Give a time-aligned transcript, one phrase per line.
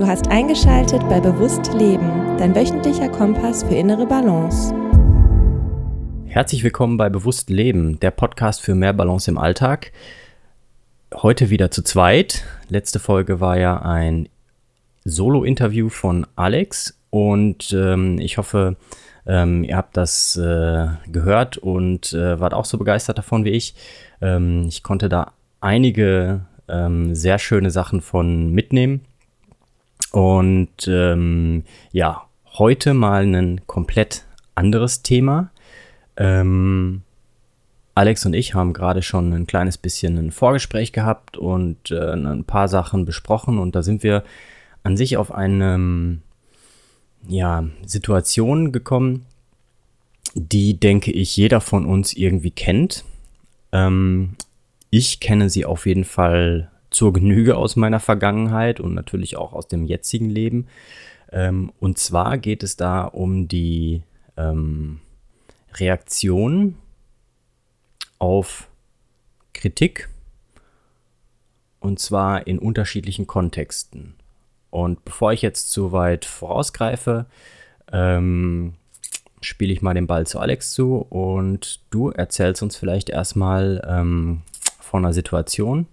[0.00, 4.74] Du hast eingeschaltet bei Bewusst Leben, dein wöchentlicher Kompass für innere Balance.
[6.24, 9.92] Herzlich willkommen bei Bewusst Leben, der Podcast für mehr Balance im Alltag.
[11.14, 12.44] Heute wieder zu zweit.
[12.70, 14.30] Letzte Folge war ja ein
[15.04, 18.76] Solo-Interview von Alex und ähm, ich hoffe,
[19.26, 23.74] ähm, ihr habt das äh, gehört und äh, wart auch so begeistert davon wie ich.
[24.22, 29.02] Ähm, ich konnte da einige ähm, sehr schöne Sachen von mitnehmen.
[30.12, 32.22] Und ähm, ja,
[32.58, 34.24] heute mal ein komplett
[34.54, 35.50] anderes Thema.
[36.16, 37.02] Ähm,
[37.94, 42.44] Alex und ich haben gerade schon ein kleines bisschen ein Vorgespräch gehabt und äh, ein
[42.44, 44.24] paar Sachen besprochen und da sind wir
[44.82, 46.18] an sich auf eine
[47.28, 49.26] ja, Situation gekommen,
[50.34, 53.04] die, denke ich, jeder von uns irgendwie kennt.
[53.72, 54.36] Ähm,
[54.90, 59.68] ich kenne sie auf jeden Fall zur Genüge aus meiner Vergangenheit und natürlich auch aus
[59.68, 60.66] dem jetzigen Leben.
[61.32, 64.02] Ähm, und zwar geht es da um die
[64.36, 65.00] ähm,
[65.74, 66.76] Reaktion
[68.18, 68.68] auf
[69.52, 70.08] Kritik
[71.78, 74.14] und zwar in unterschiedlichen Kontexten.
[74.70, 77.26] Und bevor ich jetzt zu weit vorausgreife,
[77.92, 78.74] ähm,
[79.40, 84.42] spiele ich mal den Ball zu Alex zu und du erzählst uns vielleicht erstmal, ähm,
[84.78, 85.86] von einer Situation.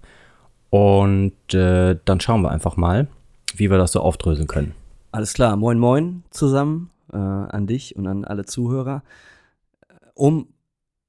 [0.78, 3.08] Und äh, dann schauen wir einfach mal,
[3.56, 4.74] wie wir das so aufdröseln können.
[5.12, 9.02] Alles klar, moin moin zusammen äh, an dich und an alle Zuhörer.
[10.14, 10.50] Um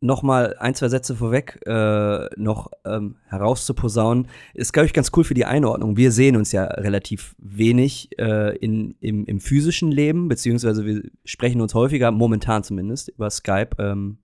[0.01, 5.35] nochmal ein, zwei Sätze vorweg äh, noch ähm, herauszuposaunen, ist, glaube ich, ganz cool für
[5.35, 5.99] die Einordnung.
[5.99, 11.61] Wir sehen uns ja relativ wenig äh, in, im, im, physischen Leben, beziehungsweise wir sprechen
[11.61, 13.77] uns häufiger, momentan zumindest, über Skype.
[13.79, 14.17] Ähm,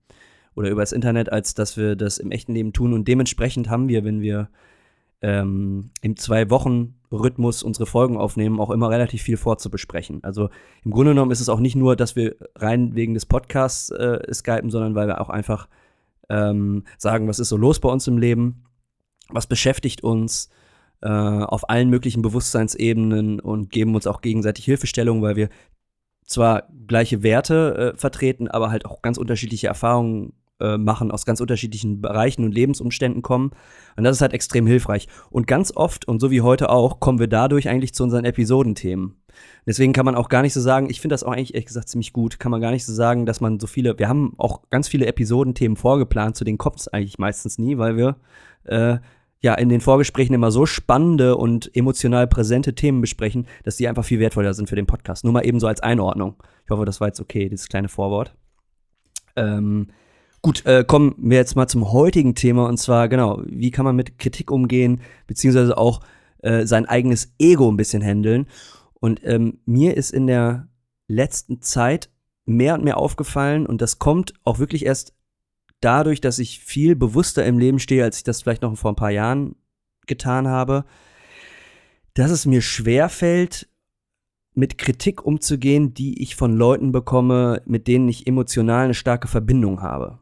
[0.55, 2.93] oder übers Internet, als dass wir das im echten Leben tun.
[2.93, 4.47] Und dementsprechend haben wir, wenn wir
[5.21, 10.23] ähm, im Zwei-Wochen-Rhythmus unsere Folgen aufnehmen, auch immer relativ viel vorzubesprechen.
[10.23, 10.49] Also
[10.83, 14.21] im Grunde genommen ist es auch nicht nur, dass wir rein wegen des Podcasts äh,
[14.33, 15.67] skypen, sondern weil wir auch einfach
[16.29, 18.65] ähm, sagen, was ist so los bei uns im Leben,
[19.29, 20.49] was beschäftigt uns
[21.01, 25.49] äh, auf allen möglichen Bewusstseinsebenen und geben uns auch gegenseitig Hilfestellung, weil wir
[26.25, 31.41] zwar gleiche Werte äh, vertreten, aber halt auch ganz unterschiedliche Erfahrungen äh, machen, aus ganz
[31.41, 33.51] unterschiedlichen Bereichen und Lebensumständen kommen.
[33.97, 35.07] Und das ist halt extrem hilfreich.
[35.29, 39.15] Und ganz oft, und so wie heute auch, kommen wir dadurch eigentlich zu unseren Episodenthemen.
[39.65, 41.89] Deswegen kann man auch gar nicht so sagen, ich finde das auch eigentlich ehrlich gesagt
[41.89, 44.69] ziemlich gut, kann man gar nicht so sagen, dass man so viele, wir haben auch
[44.69, 48.15] ganz viele Episodenthemen vorgeplant, zu denen kommt es eigentlich meistens nie, weil wir
[48.63, 48.99] äh,
[49.41, 54.05] ja in den Vorgesprächen immer so spannende und emotional präsente Themen besprechen, dass die einfach
[54.05, 55.23] viel wertvoller sind für den Podcast.
[55.23, 56.35] Nur mal eben so als Einordnung.
[56.63, 58.35] Ich hoffe, das war jetzt okay, dieses kleine Vorwort.
[59.35, 59.87] Ähm,
[60.45, 63.95] Gut, äh, kommen wir jetzt mal zum heutigen Thema und zwar genau, wie kann man
[63.95, 66.01] mit Kritik umgehen, beziehungsweise auch
[66.43, 68.45] äh, sein eigenes Ego ein bisschen handeln.
[68.93, 70.67] Und ähm, mir ist in der
[71.07, 72.11] letzten Zeit
[72.45, 75.15] mehr und mehr aufgefallen und das kommt auch wirklich erst
[75.81, 78.95] dadurch, dass ich viel bewusster im Leben stehe, als ich das vielleicht noch vor ein
[78.95, 79.55] paar Jahren
[80.05, 80.85] getan habe,
[82.13, 83.67] dass es mir schwer fällt,
[84.53, 89.81] mit Kritik umzugehen, die ich von Leuten bekomme, mit denen ich emotional eine starke Verbindung
[89.81, 90.19] habe.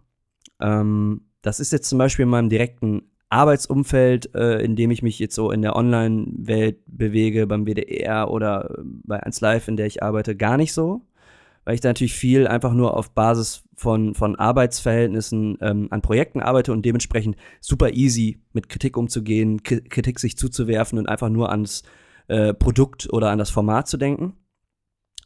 [0.60, 5.18] Ähm, das ist jetzt zum Beispiel in meinem direkten Arbeitsumfeld, äh, in dem ich mich
[5.20, 9.88] jetzt so in der Online-Welt bewege, beim WDR oder äh, bei 1 Live, in der
[9.88, 11.02] ich arbeite, gar nicht so.
[11.66, 16.42] Weil ich da natürlich viel einfach nur auf Basis von, von Arbeitsverhältnissen ähm, an Projekten
[16.42, 21.84] arbeite und dementsprechend super easy mit Kritik umzugehen, Kritik sich zuzuwerfen und einfach nur ans
[22.28, 24.34] äh, Produkt oder an das Format zu denken.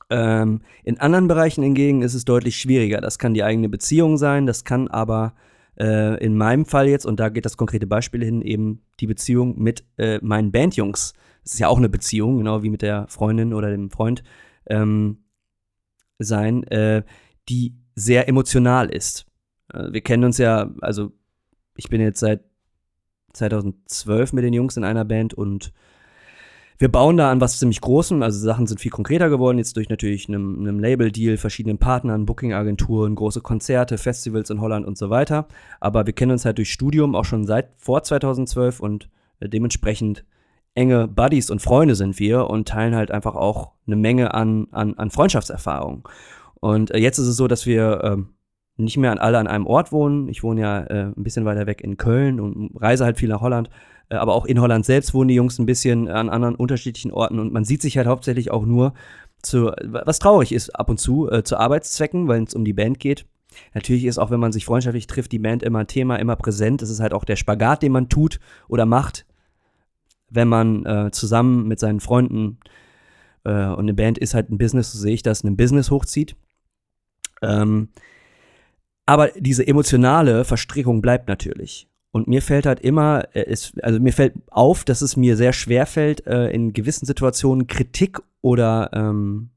[0.10, 3.02] Ähm, in anderen Bereichen hingegen ist es deutlich schwieriger.
[3.02, 5.34] Das kann die eigene Beziehung sein, das kann aber
[5.80, 9.60] äh, in meinem Fall jetzt, und da geht das konkrete Beispiel hin, eben die Beziehung
[9.62, 11.14] mit äh, meinen Bandjungs.
[11.44, 14.24] Das ist ja auch eine Beziehung, genau wie mit der Freundin oder dem Freund
[14.68, 15.24] ähm,
[16.20, 17.04] sein, äh,
[17.50, 19.26] die sehr emotional ist.
[19.74, 21.12] Äh, wir kennen uns ja, also
[21.76, 22.44] ich bin jetzt seit
[23.34, 25.74] 2012 mit den Jungs in einer Band und
[26.80, 29.90] wir bauen da an was ziemlich Großem, also Sachen sind viel konkreter geworden, jetzt durch
[29.90, 35.48] natürlich einem, Label-Deal, verschiedenen Partnern, Booking-Agenturen, große Konzerte, Festivals in Holland und so weiter.
[35.80, 39.10] Aber wir kennen uns halt durch Studium auch schon seit vor 2012 und
[39.40, 40.24] äh, dementsprechend
[40.76, 44.94] enge Buddies und Freunde sind wir und teilen halt einfach auch eine Menge an, an,
[44.94, 46.04] an Freundschaftserfahrungen.
[46.60, 48.18] Und äh, jetzt ist es so, dass wir äh,
[48.78, 50.30] nicht mehr an alle an einem Ort wohnen.
[50.30, 53.42] Ich wohne ja äh, ein bisschen weiter weg in Köln und reise halt viel nach
[53.42, 53.70] Holland.
[54.10, 57.40] Äh, aber auch in Holland selbst wohnen die Jungs ein bisschen an anderen unterschiedlichen Orten
[57.40, 58.94] und man sieht sich halt hauptsächlich auch nur
[59.42, 63.00] zu, was traurig ist ab und zu, äh, zu Arbeitszwecken, weil es um die Band
[63.00, 63.26] geht.
[63.74, 66.82] Natürlich ist auch, wenn man sich freundschaftlich trifft, die Band immer ein Thema, immer präsent.
[66.82, 69.26] Das ist halt auch der Spagat, den man tut oder macht,
[70.30, 72.60] wenn man äh, zusammen mit seinen Freunden
[73.44, 76.36] äh, und eine Band ist halt ein Business, so sehe ich das, ein Business hochzieht.
[77.42, 77.90] Ähm,
[79.08, 81.88] aber diese emotionale Verstrickung bleibt natürlich.
[82.12, 85.54] Und mir fällt halt immer, äh, es, also mir fällt auf, dass es mir sehr
[85.54, 89.50] schwer fällt, äh, in gewissen Situationen Kritik oder ähm,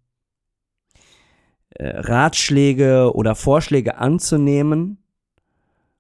[1.71, 4.99] äh, Ratschläge oder Vorschläge anzunehmen,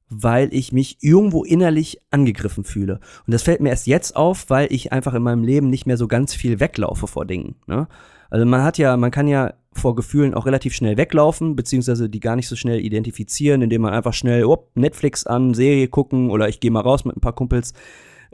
[0.08, 3.00] weil ich mich irgendwo innerlich angegriffen fühle.
[3.26, 5.96] Und das fällt mir erst jetzt auf, weil ich einfach in meinem Leben nicht mehr
[5.96, 7.56] so ganz viel weglaufe vor Dingen.
[7.66, 7.88] Ne?
[8.28, 12.20] Also man hat ja, man kann ja vor Gefühlen auch relativ schnell weglaufen, beziehungsweise die
[12.20, 16.48] gar nicht so schnell identifizieren, indem man einfach schnell oh, Netflix an, Serie gucken oder
[16.48, 17.72] ich gehe mal raus mit ein paar Kumpels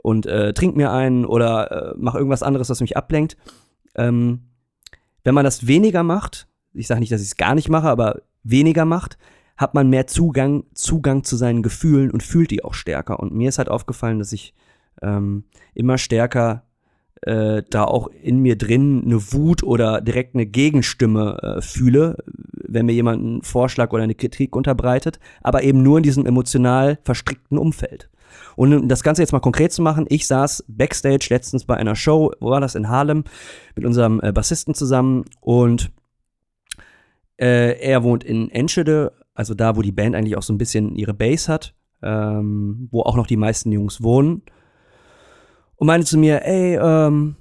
[0.01, 3.37] und äh, trink mir einen oder äh, mache irgendwas anderes, was mich ablenkt.
[3.95, 4.47] Ähm,
[5.23, 8.21] wenn man das weniger macht, ich sage nicht, dass ich es gar nicht mache, aber
[8.43, 9.17] weniger macht,
[9.57, 13.19] hat man mehr Zugang, Zugang zu seinen Gefühlen und fühlt die auch stärker.
[13.19, 14.53] Und mir ist halt aufgefallen, dass ich
[15.01, 16.66] ähm, immer stärker
[17.21, 22.17] äh, da auch in mir drin eine Wut oder direkt eine Gegenstimme äh, fühle,
[22.67, 26.99] wenn mir jemand einen Vorschlag oder eine Kritik unterbreitet, aber eben nur in diesem emotional
[27.03, 28.09] verstrickten Umfeld.
[28.55, 31.95] Und um das Ganze jetzt mal konkret zu machen, ich saß backstage letztens bei einer
[31.95, 33.23] Show, wo war das, in Harlem,
[33.75, 35.91] mit unserem äh, Bassisten zusammen und
[37.37, 40.95] äh, er wohnt in Enschede, also da, wo die Band eigentlich auch so ein bisschen
[40.95, 44.41] ihre Base hat, ähm, wo auch noch die meisten Jungs wohnen.
[45.77, 47.35] Und meinte zu mir, ey, ähm,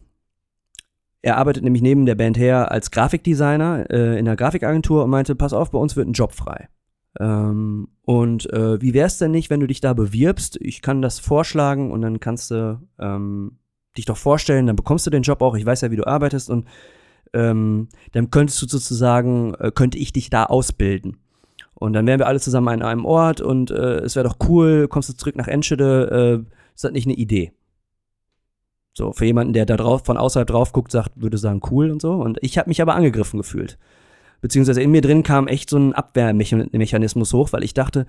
[1.22, 5.34] er arbeitet nämlich neben der Band her als Grafikdesigner äh, in einer Grafikagentur und meinte,
[5.34, 6.68] pass auf, bei uns wird ein Job frei.
[7.18, 10.58] Ähm, und äh, wie wär's denn nicht, wenn du dich da bewirbst?
[10.60, 13.58] Ich kann das vorschlagen und dann kannst du ähm,
[13.96, 15.56] dich doch vorstellen, dann bekommst du den Job auch.
[15.56, 16.66] Ich weiß ja, wie du arbeitest und
[17.32, 21.16] ähm, dann könntest du sozusagen, äh, könnte ich dich da ausbilden.
[21.74, 24.88] Und dann wären wir alle zusammen an einem Ort und äh, es wäre doch cool,
[24.88, 27.52] kommst du zurück nach Enschede, äh, ist das nicht eine Idee?
[28.96, 32.00] So, für jemanden, der da drauf, von außerhalb drauf guckt, sagt, würde sagen, cool und
[32.00, 32.12] so.
[32.12, 33.76] Und ich habe mich aber angegriffen gefühlt.
[34.40, 38.06] Beziehungsweise in mir drin kam echt so ein Abwehrmechanismus hoch, weil ich dachte,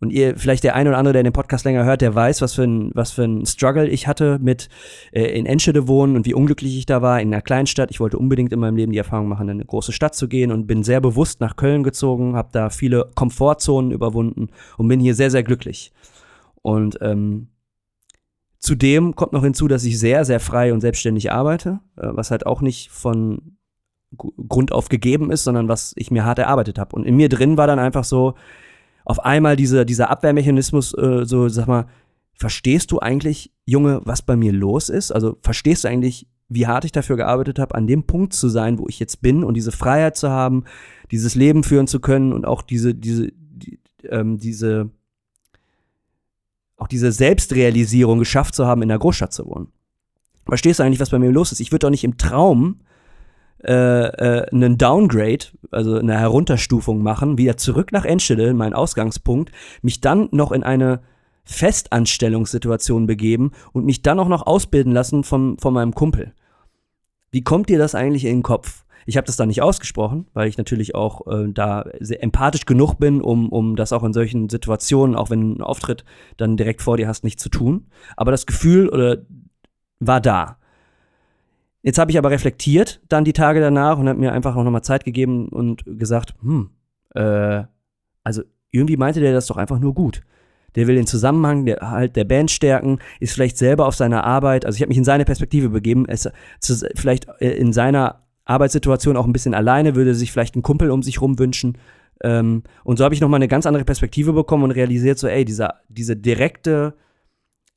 [0.00, 2.54] und ihr, vielleicht der eine oder andere, der den Podcast länger hört, der weiß, was
[2.54, 4.70] für ein, was für ein Struggle ich hatte mit
[5.12, 7.90] äh, in Enschede wohnen und wie unglücklich ich da war in einer Kleinstadt.
[7.90, 10.50] Ich wollte unbedingt in meinem Leben die Erfahrung machen, in eine große Stadt zu gehen
[10.50, 14.48] und bin sehr bewusst nach Köln gezogen, habe da viele Komfortzonen überwunden
[14.78, 15.92] und bin hier sehr, sehr glücklich.
[16.62, 17.48] Und ähm,
[18.66, 22.46] zudem kommt noch hinzu, dass ich sehr, sehr frei und selbstständig arbeite, äh, was halt
[22.46, 23.56] auch nicht von
[24.16, 26.96] Grund auf gegeben ist, sondern was ich mir hart erarbeitet habe.
[26.96, 28.34] Und in mir drin war dann einfach so,
[29.04, 31.86] auf einmal diese, dieser Abwehrmechanismus, äh, so, sag mal,
[32.34, 35.12] verstehst du eigentlich, Junge, was bei mir los ist?
[35.12, 38.78] Also verstehst du eigentlich, wie hart ich dafür gearbeitet habe, an dem Punkt zu sein,
[38.78, 40.64] wo ich jetzt bin und diese Freiheit zu haben,
[41.12, 43.78] dieses Leben führen zu können und auch diese, diese, die,
[44.08, 44.90] ähm, diese,
[46.76, 49.68] auch diese Selbstrealisierung geschafft zu haben, in der Großstadt zu wohnen.
[50.46, 51.60] Verstehst du eigentlich, was bei mir los ist?
[51.60, 52.80] Ich würde doch nicht im Traum
[53.64, 59.50] äh, äh, einen Downgrade, also eine Herunterstufung machen, wieder zurück nach Enschede, mein Ausgangspunkt,
[59.82, 61.00] mich dann noch in eine
[61.44, 66.34] Festanstellungssituation begeben und mich dann auch noch ausbilden lassen von, von meinem Kumpel.
[67.30, 68.84] Wie kommt dir das eigentlich in den Kopf?
[69.06, 73.22] Ich habe das da nicht ausgesprochen, weil ich natürlich auch äh, da empathisch genug bin,
[73.22, 76.04] um, um das auch in solchen Situationen, auch wenn einen Auftritt
[76.36, 77.86] dann direkt vor dir hast, nicht zu tun.
[78.16, 79.18] Aber das Gefühl oder
[80.00, 80.58] war da.
[81.82, 84.82] Jetzt habe ich aber reflektiert dann die Tage danach und habe mir einfach auch nochmal
[84.82, 86.70] Zeit gegeben und gesagt, hm,
[87.14, 87.62] äh,
[88.24, 90.22] also irgendwie meinte der das doch einfach nur gut.
[90.74, 94.66] Der will den Zusammenhang der, halt der Band stärken, ist vielleicht selber auf seiner Arbeit,
[94.66, 96.28] also ich habe mich in seine Perspektive begeben, ist
[96.96, 101.02] vielleicht äh, in seiner Arbeitssituation auch ein bisschen alleine, würde sich vielleicht einen Kumpel um
[101.02, 101.76] sich rum wünschen.
[102.22, 105.44] Ähm, und so habe ich nochmal eine ganz andere Perspektive bekommen und realisiert so, ey,
[105.44, 106.94] dieser, diese direkte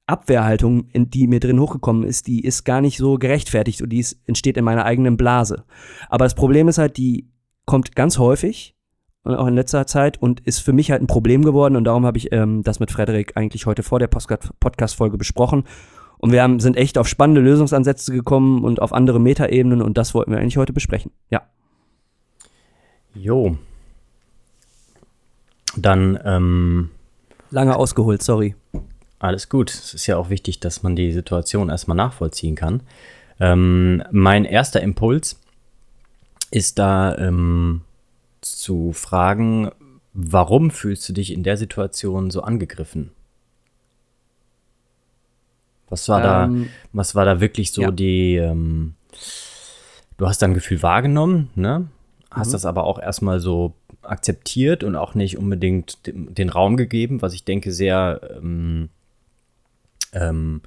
[0.06, 4.00] Abwehrhaltung, in die mir drin hochgekommen ist, die ist gar nicht so gerechtfertigt und die
[4.00, 5.66] ist, entsteht in meiner eigenen Blase.
[6.10, 7.30] Aber das Problem ist halt, die
[7.66, 8.76] kommt ganz häufig
[9.24, 12.06] und auch in letzter Zeit und ist für mich halt ein Problem geworden und darum
[12.06, 15.66] habe ich ähm, das mit Frederik eigentlich heute vor der Podcast-Folge besprochen.
[16.20, 20.14] Und wir haben, sind echt auf spannende Lösungsansätze gekommen und auf andere Metaebenen und das
[20.14, 21.12] wollten wir eigentlich heute besprechen.
[21.30, 21.44] Ja.
[23.14, 23.58] Jo.
[25.76, 26.90] Dann, ähm,
[27.52, 28.56] Lange ausgeholt, sorry.
[29.18, 29.72] Alles gut.
[29.72, 32.82] Es ist ja auch wichtig, dass man die Situation erstmal nachvollziehen kann.
[33.40, 35.40] Ähm, mein erster Impuls
[36.52, 37.82] ist da ähm,
[38.42, 39.72] zu fragen,
[40.14, 43.12] warum fühlst du dich in der Situation so angegriffen?
[45.90, 47.92] Was war ähm, da, was war da wirklich so ja.
[47.92, 48.96] die, ähm,
[50.18, 51.88] du hast dein Gefühl wahrgenommen, ne?
[52.32, 52.52] Hast mhm.
[52.54, 57.34] das aber auch erstmal so akzeptiert und auch nicht unbedingt den, den Raum gegeben, was
[57.34, 58.90] ich denke sehr ähm,
[60.14, 60.62] ähm,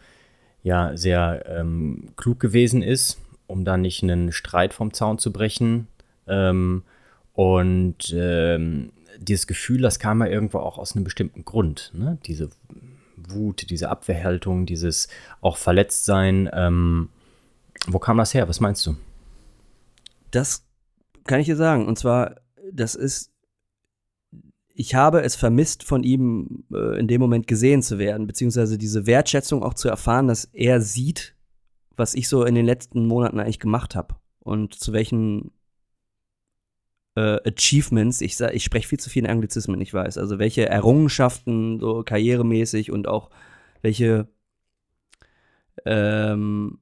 [0.63, 3.19] ja sehr ähm, klug gewesen ist.
[3.47, 5.87] um da nicht einen Streit vom Zaun zu brechen.
[6.27, 6.85] Ähm,
[7.35, 11.93] und ähm, dieses Gefühl, das kam ja irgendwo auch aus einem bestimmten Grund.
[11.95, 12.19] Ne?
[12.25, 12.49] Diese
[13.29, 15.09] Wut, diese Abwehrhaltung, dieses
[15.41, 16.51] auch Verletztsein.
[16.53, 17.09] Ähm,
[17.87, 18.49] wo kam das her?
[18.49, 18.97] Was meinst du?
[20.31, 20.67] Das
[21.25, 21.87] kann ich dir sagen.
[21.87, 22.37] Und zwar,
[22.73, 23.33] das ist
[24.75, 29.07] ich habe es vermisst, von ihm äh, in dem Moment gesehen zu werden, beziehungsweise diese
[29.07, 31.37] Wertschätzung auch zu erfahren, dass er sieht,
[31.97, 35.53] was ich so in den letzten Monaten eigentlich gemacht habe und zu welchen
[37.15, 41.79] äh, Achievements, ich, ich spreche viel zu viel in Anglizismen, ich weiß, also welche Errungenschaften
[41.81, 43.31] so karrieremäßig und auch
[43.83, 44.29] welche
[45.85, 46.79] ähm,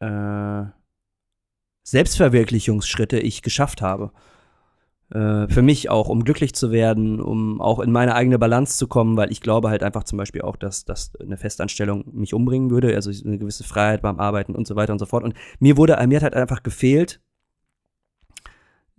[0.00, 0.64] äh,
[1.84, 4.12] Selbstverwirklichungsschritte ich geschafft habe.
[5.10, 8.88] Äh, für mich auch, um glücklich zu werden, um auch in meine eigene Balance zu
[8.88, 12.70] kommen, weil ich glaube halt einfach zum Beispiel auch, dass, dass eine Festanstellung mich umbringen
[12.70, 15.22] würde, also eine gewisse Freiheit beim Arbeiten und so weiter und so fort.
[15.22, 17.20] Und mir wurde, mir hat halt einfach gefehlt,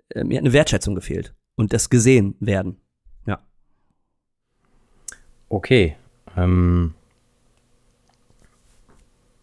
[0.10, 2.78] äh, mir hat eine Wertschätzung gefehlt und das gesehen werden.
[3.26, 3.40] Ja.
[5.50, 5.96] Okay.
[6.36, 6.94] Ähm,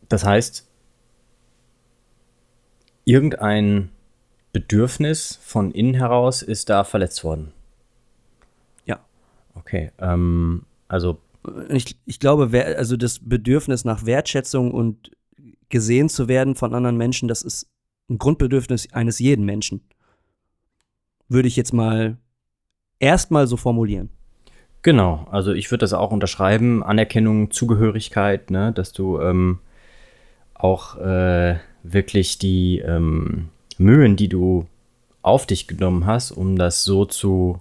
[0.09, 0.69] das heißt,
[3.05, 3.91] irgendein
[4.53, 7.53] Bedürfnis von innen heraus ist da verletzt worden.
[8.85, 9.05] Ja.
[9.55, 9.91] Okay.
[9.99, 11.19] Ähm, also.
[11.69, 15.11] Ich, ich glaube, also das Bedürfnis nach Wertschätzung und
[15.69, 17.69] gesehen zu werden von anderen Menschen, das ist
[18.09, 19.83] ein Grundbedürfnis eines jeden Menschen.
[21.29, 22.17] Würde ich jetzt mal
[22.99, 24.11] erstmal so formulieren.
[24.83, 26.83] Genau, also ich würde das auch unterschreiben.
[26.83, 29.61] Anerkennung, Zugehörigkeit, ne, dass du ähm,
[30.55, 34.67] auch äh, wirklich die, ähm, Mühen, die du
[35.23, 37.61] auf dich genommen hast, um das so zu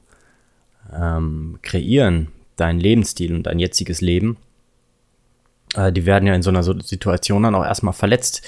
[0.93, 4.37] ähm, kreieren, dein Lebensstil und dein jetziges Leben,
[5.75, 8.45] äh, die werden ja in so einer Situation dann auch erstmal verletzt.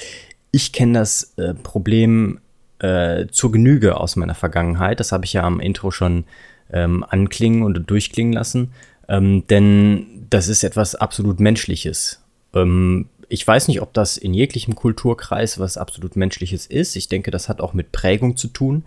[0.51, 2.39] Ich kenne das äh, Problem
[2.85, 4.99] äh, zur Genüge aus meiner Vergangenheit.
[4.99, 6.25] Das habe ich ja am Intro schon
[6.71, 8.71] ähm, anklingen und durchklingen lassen.
[9.07, 12.23] Ähm, denn das ist etwas absolut Menschliches.
[12.53, 16.95] Ähm, ich weiß nicht, ob das in jeglichem Kulturkreis was absolut Menschliches ist.
[16.95, 18.83] Ich denke, das hat auch mit Prägung zu tun.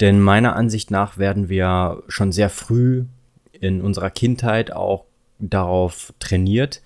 [0.00, 3.04] Denn meiner Ansicht nach werden wir schon sehr früh
[3.52, 5.04] in unserer Kindheit auch
[5.38, 6.82] darauf trainiert,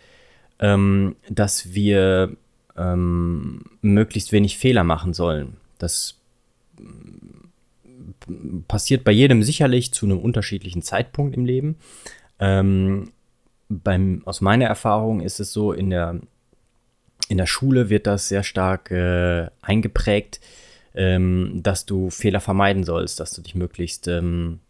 [0.59, 2.37] ähm, dass wir
[2.77, 5.57] ähm, möglichst wenig Fehler machen sollen.
[5.79, 6.17] Das
[8.69, 11.77] passiert bei jedem sicherlich zu einem unterschiedlichen Zeitpunkt im Leben.
[12.39, 13.13] Ähm,
[13.69, 16.21] beim, aus meiner Erfahrung ist es so, in der
[17.29, 20.41] in der Schule wird das sehr stark äh, eingeprägt,
[20.95, 24.61] ähm, dass du Fehler vermeiden sollst, dass du dich möglichst ähm,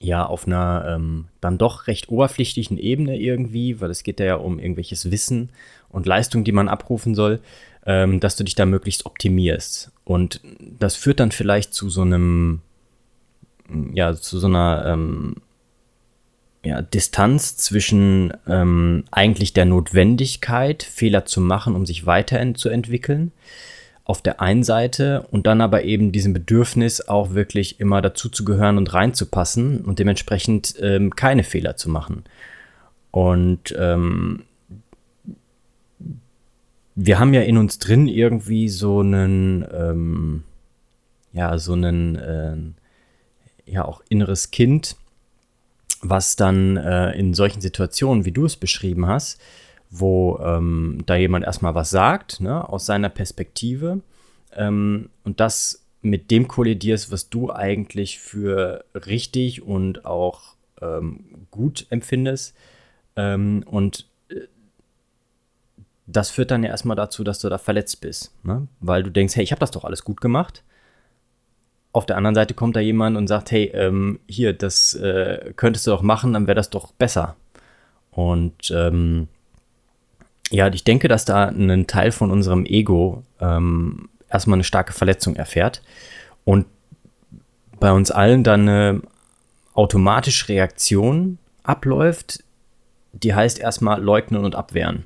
[0.00, 4.58] ja auf einer ähm, dann doch recht oberflächlichen Ebene irgendwie, weil es geht ja um
[4.58, 5.50] irgendwelches Wissen
[5.88, 7.40] und Leistung, die man abrufen soll,
[7.86, 9.92] ähm, dass du dich da möglichst optimierst.
[10.04, 12.60] Und das führt dann vielleicht zu so einem,
[13.92, 15.36] ja, zu so einer ähm,
[16.64, 23.32] ja, Distanz zwischen ähm, eigentlich der Notwendigkeit, Fehler zu machen, um sich weiterzuentwickeln,
[24.04, 28.44] auf der einen Seite und dann aber eben diesem Bedürfnis auch wirklich immer dazu zu
[28.44, 32.24] gehören und reinzupassen und dementsprechend ähm, keine Fehler zu machen.
[33.10, 34.42] Und ähm,
[36.94, 40.44] wir haben ja in uns drin irgendwie so einen, ähm,
[41.32, 42.56] ja, so einen, äh,
[43.70, 44.96] ja, auch inneres Kind,
[46.02, 49.40] was dann äh, in solchen Situationen, wie du es beschrieben hast,
[49.90, 54.00] wo ähm, da jemand erstmal was sagt, ne, aus seiner Perspektive,
[54.56, 61.86] ähm, und das mit dem kollidierst, was du eigentlich für richtig und auch ähm, gut
[61.90, 62.54] empfindest.
[63.16, 64.06] Ähm, und
[66.06, 68.68] das führt dann ja erstmal dazu, dass du da verletzt bist, ne?
[68.80, 70.62] weil du denkst, hey, ich habe das doch alles gut gemacht
[71.94, 75.86] auf der anderen Seite kommt da jemand und sagt, hey, ähm, hier, das äh, könntest
[75.86, 77.36] du doch machen, dann wäre das doch besser.
[78.10, 79.28] Und ähm,
[80.50, 85.36] ja, ich denke, dass da ein Teil von unserem Ego ähm, erstmal eine starke Verletzung
[85.36, 85.82] erfährt
[86.44, 86.66] und
[87.78, 89.02] bei uns allen dann eine
[89.74, 92.42] automatische Reaktion abläuft,
[93.12, 95.04] die heißt erstmal leugnen und abwehren.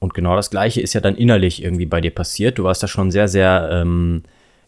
[0.00, 2.58] Und genau das Gleiche ist ja dann innerlich irgendwie bei dir passiert.
[2.58, 4.22] Du warst da schon sehr, sehr ähm,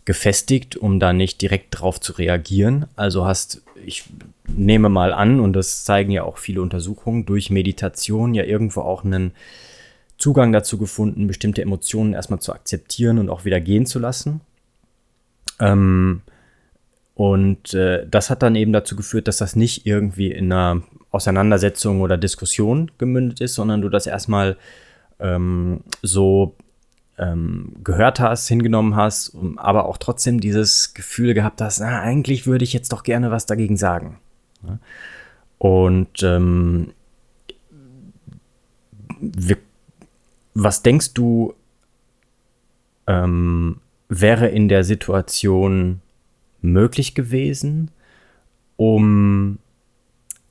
[0.05, 2.87] gefestigt, um da nicht direkt drauf zu reagieren.
[2.97, 4.05] Also hast, ich
[4.49, 9.05] nehme mal an, und das zeigen ja auch viele Untersuchungen, durch Meditation ja irgendwo auch
[9.05, 9.33] einen
[10.19, 14.41] Zugang dazu gefunden, bestimmte Emotionen erstmal zu akzeptieren und auch wieder gehen zu lassen.
[15.61, 16.23] Ähm,
[17.15, 22.01] und äh, das hat dann eben dazu geführt, dass das nicht irgendwie in einer Auseinandersetzung
[22.01, 24.57] oder Diskussion gemündet ist, sondern du das erstmal
[25.21, 26.55] ähm, so
[27.19, 32.65] ähm, gehört hast, hingenommen hast, aber auch trotzdem dieses Gefühl gehabt hast, na, eigentlich würde
[32.65, 34.19] ich jetzt doch gerne was dagegen sagen.
[35.59, 36.93] Und ähm,
[39.21, 39.59] wir,
[40.55, 41.55] was denkst du,
[43.07, 46.01] ähm, wäre in der Situation
[46.63, 47.91] möglich gewesen,
[48.77, 49.59] um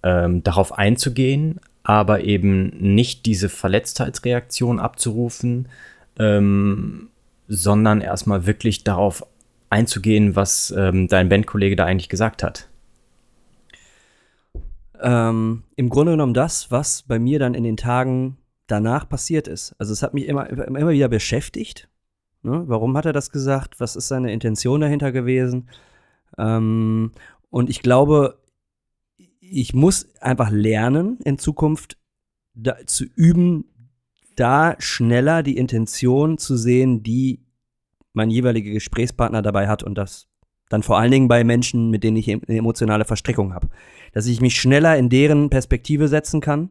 [0.04, 5.68] ähm, darauf einzugehen, aber eben nicht diese Verletztheitsreaktion abzurufen,
[6.18, 7.10] ähm,
[7.48, 9.26] sondern erstmal wirklich darauf
[9.70, 12.70] einzugehen, was ähm, dein Bandkollege da eigentlich gesagt hat.
[15.02, 19.76] Ähm, Im Grunde genommen das, was bei mir dann in den Tagen danach passiert ist.
[19.80, 21.90] Also es hat mich immer, immer wieder beschäftigt.
[22.44, 22.64] Ne?
[22.68, 23.80] Warum hat er das gesagt?
[23.80, 25.70] Was ist seine Intention dahinter gewesen?
[26.38, 27.12] Ähm,
[27.50, 28.39] und ich glaube,
[29.52, 31.98] ich muss einfach lernen, in Zukunft
[32.54, 33.66] da, zu üben,
[34.36, 37.46] da schneller die Intention zu sehen, die
[38.14, 40.28] mein jeweiliger Gesprächspartner dabei hat und das
[40.70, 43.70] dann vor allen Dingen bei Menschen, mit denen ich eine emotionale Verstrickung habe.
[44.14, 46.70] Dass ich mich schneller in deren Perspektive setzen kann,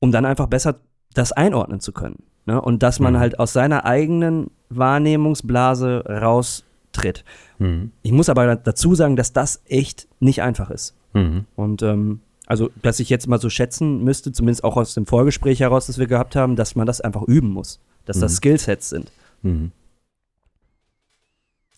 [0.00, 0.80] um dann einfach besser
[1.12, 2.24] das einordnen zu können.
[2.46, 2.60] Ne?
[2.60, 3.18] Und dass man mhm.
[3.18, 7.24] halt aus seiner eigenen Wahrnehmungsblase raustritt.
[7.58, 7.92] Mhm.
[8.02, 10.96] Ich muss aber dazu sagen, dass das echt nicht einfach ist.
[11.12, 11.46] Mhm.
[11.56, 15.60] Und ähm, also, dass ich jetzt mal so schätzen müsste, zumindest auch aus dem Vorgespräch
[15.60, 17.80] heraus, das wir gehabt haben, dass man das einfach üben muss.
[18.04, 18.36] Dass das mhm.
[18.36, 19.12] Skillsets sind.
[19.42, 19.70] Mhm.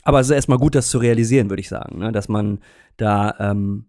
[0.03, 1.99] Aber es ist erstmal gut, das zu realisieren, würde ich sagen.
[1.99, 2.13] Ne?
[2.13, 2.59] Dass man
[2.97, 3.87] da, ähm,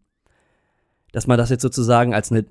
[1.12, 2.46] dass man das jetzt sozusagen als eine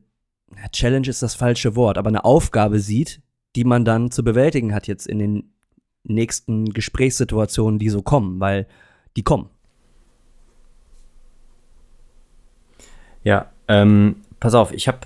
[0.72, 3.20] Challenge ist das falsche Wort, aber eine Aufgabe sieht,
[3.56, 5.54] die man dann zu bewältigen hat jetzt in den
[6.04, 8.66] nächsten Gesprächssituationen, die so kommen, weil
[9.16, 9.48] die kommen.
[13.24, 15.00] Ja, ähm, pass auf, ich habe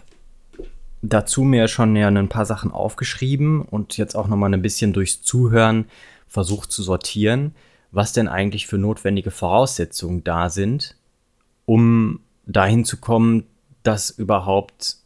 [1.02, 5.22] dazu mir schon ja ein paar Sachen aufgeschrieben und jetzt auch nochmal ein bisschen durchs
[5.22, 5.87] Zuhören
[6.26, 7.54] versucht zu sortieren,
[7.92, 10.96] was denn eigentlich für notwendige Voraussetzungen da sind,
[11.64, 13.44] um dahin zu kommen,
[13.83, 14.96] das überhaupt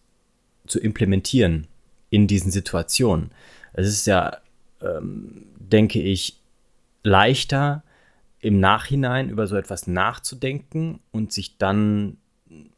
[0.66, 1.66] zu implementieren
[2.10, 3.30] in diesen Situationen.
[3.74, 4.38] Es ist ja,
[4.80, 6.40] ähm, denke ich,
[7.02, 7.82] leichter
[8.40, 12.16] im Nachhinein über so etwas nachzudenken und sich dann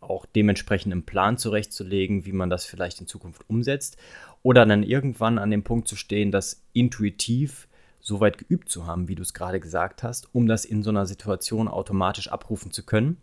[0.00, 3.96] auch dementsprechend einen Plan zurechtzulegen, wie man das vielleicht in Zukunft umsetzt.
[4.42, 7.68] Oder dann irgendwann an dem Punkt zu stehen, das intuitiv
[8.00, 10.90] so weit geübt zu haben, wie du es gerade gesagt hast, um das in so
[10.90, 13.16] einer Situation automatisch abrufen zu können,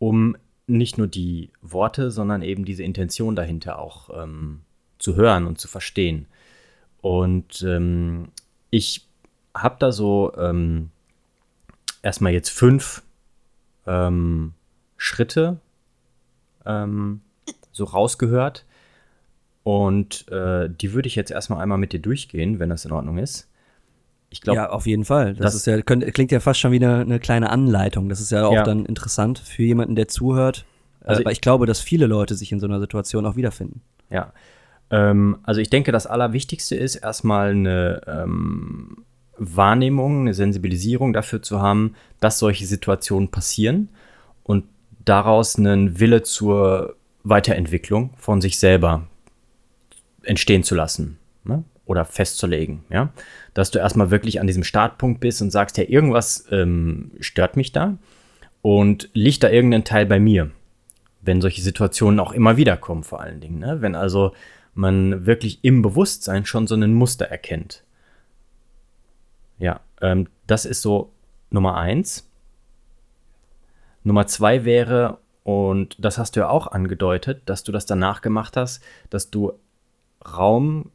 [0.00, 4.62] um nicht nur die Worte, sondern eben diese Intention dahinter auch ähm,
[4.98, 6.26] zu hören und zu verstehen.
[7.00, 8.28] Und ähm,
[8.70, 9.06] ich
[9.54, 10.90] habe da so ähm,
[12.02, 13.02] erstmal jetzt fünf
[13.86, 14.52] ähm,
[14.96, 15.60] Schritte
[16.68, 17.20] ähm,
[17.72, 18.64] so rausgehört.
[19.64, 23.18] Und äh, die würde ich jetzt erstmal einmal mit dir durchgehen, wenn das in Ordnung
[23.18, 23.48] ist.
[24.30, 24.56] Ich glaube.
[24.56, 25.34] Ja, auf jeden Fall.
[25.34, 28.08] Das, das ist ja, könnt, klingt ja fast schon wie eine, eine kleine Anleitung.
[28.08, 28.62] Das ist ja auch ja.
[28.62, 30.64] dann interessant für jemanden, der zuhört.
[31.02, 33.36] Äh, also, äh, weil ich glaube, dass viele Leute sich in so einer Situation auch
[33.36, 33.80] wiederfinden.
[34.10, 34.32] Ja.
[34.90, 39.04] Ähm, also ich denke, das Allerwichtigste ist erstmal eine ähm,
[39.36, 43.88] Wahrnehmung, eine Sensibilisierung dafür zu haben, dass solche Situationen passieren
[44.42, 44.64] und
[45.08, 49.06] daraus einen Wille zur Weiterentwicklung von sich selber
[50.22, 51.64] entstehen zu lassen ne?
[51.86, 52.84] oder festzulegen.
[52.90, 53.12] Ja?
[53.54, 57.72] Dass du erstmal wirklich an diesem Startpunkt bist und sagst, ja, irgendwas ähm, stört mich
[57.72, 57.98] da
[58.62, 60.50] und liegt da irgendein Teil bei mir,
[61.22, 63.58] wenn solche Situationen auch immer wieder kommen, vor allen Dingen.
[63.58, 63.80] Ne?
[63.80, 64.32] Wenn also
[64.74, 67.82] man wirklich im Bewusstsein schon so ein Muster erkennt.
[69.58, 71.12] Ja, ähm, das ist so
[71.50, 72.27] Nummer eins.
[74.08, 78.56] Nummer zwei wäre, und das hast du ja auch angedeutet, dass du das danach gemacht
[78.56, 79.52] hast, dass du
[80.26, 80.90] Raum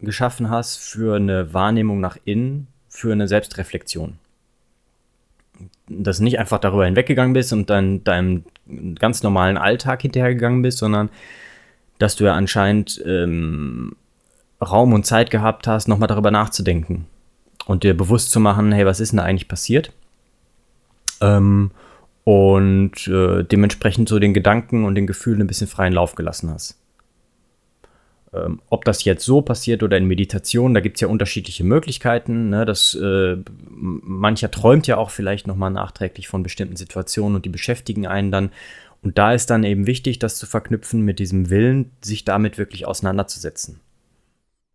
[0.00, 4.18] geschaffen hast für eine Wahrnehmung nach innen, für eine Selbstreflexion.
[5.88, 8.44] Dass du nicht einfach darüber hinweggegangen bist und dann deinem
[8.98, 11.10] ganz normalen Alltag hinterhergegangen bist, sondern
[11.98, 13.94] dass du ja anscheinend ähm,
[14.60, 17.06] Raum und Zeit gehabt hast, nochmal darüber nachzudenken
[17.66, 19.92] und dir bewusst zu machen, hey, was ist denn da eigentlich passiert?
[21.20, 21.70] Ähm,
[22.24, 26.80] und äh, dementsprechend so den Gedanken und den Gefühlen ein bisschen freien Lauf gelassen hast.
[28.32, 32.48] Ähm, ob das jetzt so passiert oder in Meditation, da gibt es ja unterschiedliche Möglichkeiten.
[32.48, 32.64] Ne?
[32.64, 33.36] Das, äh,
[33.68, 38.50] mancher träumt ja auch vielleicht nochmal nachträglich von bestimmten Situationen und die beschäftigen einen dann.
[39.02, 42.86] Und da ist dann eben wichtig, das zu verknüpfen mit diesem Willen, sich damit wirklich
[42.86, 43.80] auseinanderzusetzen.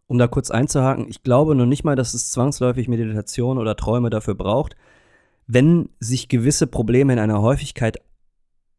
[0.05, 4.12] Um da kurz einzuhaken, ich glaube noch nicht mal, dass es zwangsläufig Meditation oder Träume
[4.12, 4.75] dafür braucht
[5.51, 7.97] wenn sich gewisse Probleme in einer Häufigkeit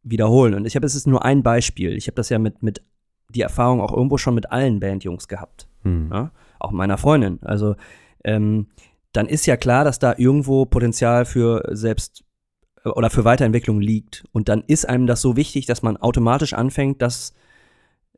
[0.03, 0.53] wiederholen.
[0.53, 1.97] Und ich habe, es ist nur ein Beispiel.
[1.97, 2.81] Ich habe das ja mit, mit
[3.29, 5.67] die Erfahrung auch irgendwo schon mit allen Bandjungs gehabt.
[5.83, 6.09] Mhm.
[6.13, 6.31] Ja?
[6.59, 7.39] Auch meiner Freundin.
[7.41, 7.75] Also
[8.23, 8.67] ähm,
[9.11, 12.23] dann ist ja klar, dass da irgendwo Potenzial für selbst
[12.85, 14.23] äh, oder für Weiterentwicklung liegt.
[14.31, 17.33] Und dann ist einem das so wichtig, dass man automatisch anfängt, das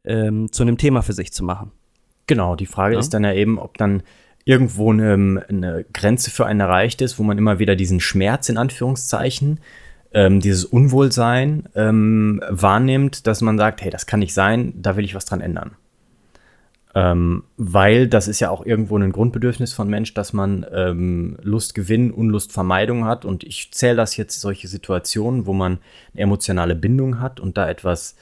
[0.03, 1.71] ähm, zu einem Thema für sich zu machen.
[2.27, 2.99] Genau, die Frage ja?
[2.99, 4.03] ist dann ja eben, ob dann
[4.45, 8.57] irgendwo eine, eine, Grenze für einen erreicht ist, wo man immer wieder diesen Schmerz in
[8.57, 9.59] Anführungszeichen,
[10.13, 15.05] ähm, dieses Unwohlsein ähm, wahrnimmt, dass man sagt, hey, das kann nicht sein, da will
[15.05, 15.71] ich was dran ändern.
[16.95, 22.11] Ähm, weil das ist ja auch irgendwo ein Grundbedürfnis von Mensch, dass man ähm, Lustgewinn,
[22.11, 23.25] Unlustvermeidung hat.
[23.25, 25.79] Und ich zähle das jetzt solche Situationen, wo man
[26.13, 28.15] eine emotionale Bindung hat und da etwas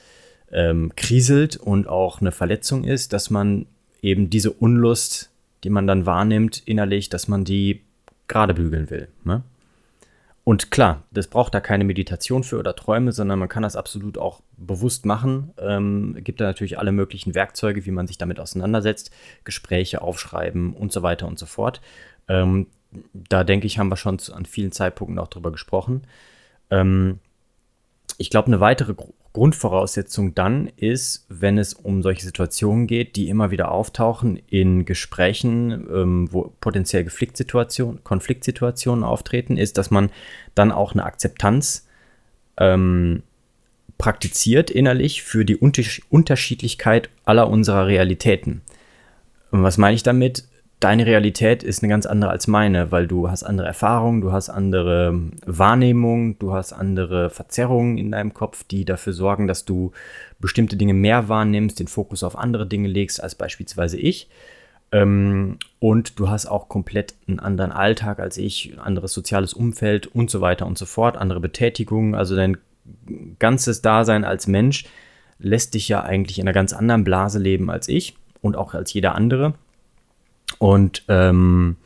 [0.50, 3.66] ähm, kriselt und auch eine Verletzung ist, dass man
[4.00, 5.31] eben diese Unlust,
[5.64, 7.82] die man dann wahrnimmt innerlich, dass man die
[8.28, 9.08] gerade bügeln will.
[9.24, 9.42] Ne?
[10.44, 14.18] Und klar, das braucht da keine Meditation für oder Träume, sondern man kann das absolut
[14.18, 15.52] auch bewusst machen.
[15.58, 19.12] Ähm, gibt da natürlich alle möglichen Werkzeuge, wie man sich damit auseinandersetzt,
[19.44, 21.80] Gespräche aufschreiben und so weiter und so fort.
[22.26, 22.66] Ähm,
[23.12, 26.02] da denke ich, haben wir schon an vielen Zeitpunkten auch drüber gesprochen.
[26.70, 27.20] Ähm,
[28.18, 28.94] ich glaube, eine weitere
[29.32, 35.88] Grundvoraussetzung dann ist, wenn es um solche Situationen geht, die immer wieder auftauchen in Gesprächen,
[35.90, 40.10] ähm, wo potenziell Konfliktsituationen, auftreten, ist, dass man
[40.54, 41.86] dann auch eine Akzeptanz
[42.58, 43.22] ähm,
[43.96, 48.60] praktiziert innerlich für die Unterschiedlichkeit aller unserer Realitäten.
[49.50, 50.44] Und was meine ich damit?
[50.82, 54.50] Deine Realität ist eine ganz andere als meine, weil du hast andere Erfahrungen, du hast
[54.50, 59.92] andere Wahrnehmungen, du hast andere Verzerrungen in deinem Kopf, die dafür sorgen, dass du
[60.40, 64.28] bestimmte Dinge mehr wahrnimmst, den Fokus auf andere Dinge legst als beispielsweise ich.
[64.90, 70.08] Ähm, und du hast auch komplett einen anderen Alltag als ich, ein anderes soziales Umfeld
[70.08, 72.14] und so weiter und so fort, andere Betätigungen.
[72.16, 72.58] Also dein
[73.38, 74.86] ganzes Dasein als Mensch
[75.38, 78.92] lässt dich ja eigentlich in einer ganz anderen Blase leben als ich und auch als
[78.92, 79.54] jeder andere.
[80.62, 81.76] Und ähm,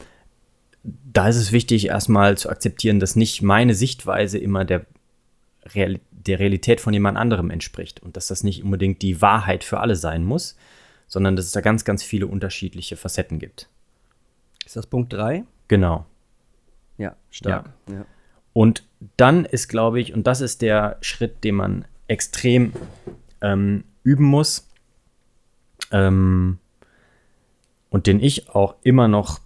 [0.85, 4.85] da ist es wichtig, erstmal zu akzeptieren, dass nicht meine Sichtweise immer der,
[5.75, 9.81] Real der Realität von jemand anderem entspricht und dass das nicht unbedingt die Wahrheit für
[9.81, 10.59] alle sein muss,
[11.07, 13.71] sondern dass es da ganz, ganz viele unterschiedliche Facetten gibt.
[14.67, 15.45] Ist das Punkt 3?
[15.69, 16.05] Genau.
[16.99, 17.71] Ja, stark.
[17.89, 17.95] Ja.
[17.95, 18.07] Ja.
[18.53, 18.83] Und
[19.17, 22.75] dann ist, glaube ich, und das ist der Schritt, den man extrem
[23.41, 24.69] ähm, üben muss,
[25.93, 26.59] ähm,
[27.97, 29.41] und den ich auch immer noch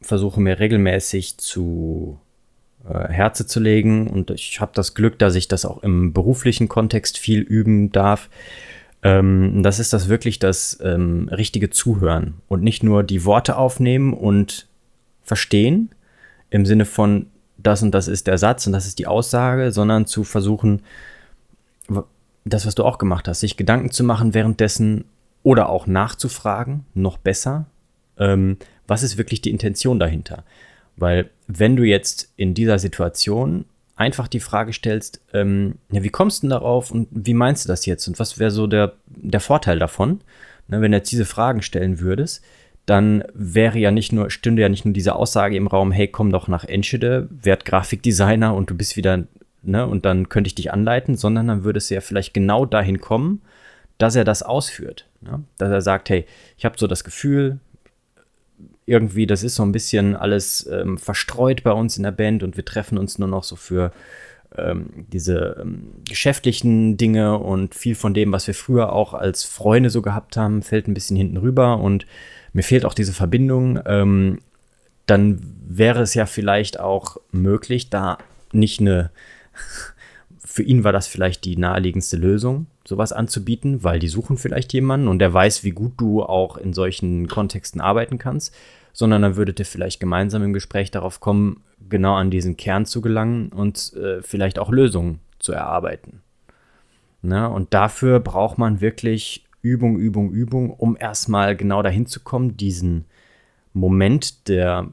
[0.00, 2.20] versuche mir regelmäßig zu
[2.88, 4.06] äh, Herze zu legen.
[4.06, 8.30] Und ich habe das Glück, dass ich das auch im beruflichen Kontext viel üben darf.
[9.02, 14.12] Ähm, das ist das wirklich das ähm, richtige Zuhören und nicht nur die Worte aufnehmen
[14.12, 14.68] und
[15.24, 15.90] verstehen
[16.48, 17.26] im Sinne von
[17.58, 20.82] das und das ist der Satz und das ist die Aussage, sondern zu versuchen,
[22.44, 25.06] das, was du auch gemacht hast, sich Gedanken zu machen währenddessen
[25.42, 27.66] oder auch nachzufragen, noch besser,
[28.20, 30.44] ähm, was ist wirklich die Intention dahinter?
[30.96, 33.64] Weil wenn du jetzt in dieser Situation
[33.96, 37.68] einfach die Frage stellst, ähm, ja, wie kommst du denn darauf und wie meinst du
[37.68, 40.20] das jetzt und was wäre so der, der Vorteil davon,
[40.68, 42.42] ne, wenn du jetzt diese Fragen stellen würdest,
[42.86, 46.32] dann wäre ja nicht nur, stünde ja nicht nur diese Aussage im Raum, hey, komm
[46.32, 49.24] doch nach Enschede, werd Grafikdesigner und du bist wieder,
[49.62, 53.00] ne, und dann könnte ich dich anleiten, sondern dann würde es ja vielleicht genau dahin
[53.00, 53.42] kommen,
[53.98, 55.06] dass er das ausführt.
[55.20, 55.44] Ne?
[55.58, 56.24] Dass er sagt, hey,
[56.56, 57.58] ich habe so das Gefühl,
[58.90, 62.56] irgendwie, das ist so ein bisschen alles ähm, verstreut bei uns in der Band und
[62.56, 63.92] wir treffen uns nur noch so für
[64.56, 69.90] ähm, diese ähm, geschäftlichen Dinge und viel von dem, was wir früher auch als Freunde
[69.90, 72.04] so gehabt haben, fällt ein bisschen hinten rüber und
[72.52, 73.78] mir fehlt auch diese Verbindung.
[73.86, 74.40] Ähm,
[75.06, 78.18] dann wäre es ja vielleicht auch möglich, da
[78.52, 79.10] nicht eine,
[80.44, 85.06] für ihn war das vielleicht die naheliegendste Lösung, sowas anzubieten, weil die suchen vielleicht jemanden
[85.06, 88.52] und der weiß, wie gut du auch in solchen Kontexten arbeiten kannst,
[88.92, 93.00] sondern dann würdet ihr vielleicht gemeinsam im Gespräch darauf kommen, genau an diesen Kern zu
[93.00, 96.22] gelangen und äh, vielleicht auch Lösungen zu erarbeiten.
[97.22, 97.54] Na, ne?
[97.54, 103.04] und dafür braucht man wirklich Übung, Übung, Übung, um erstmal genau dahin zu kommen, diesen
[103.72, 104.88] Moment der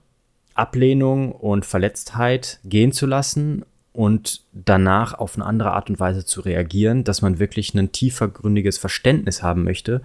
[0.53, 6.41] Ablehnung und Verletztheit gehen zu lassen und danach auf eine andere Art und Weise zu
[6.41, 10.01] reagieren, dass man wirklich ein tiefergründiges Verständnis haben möchte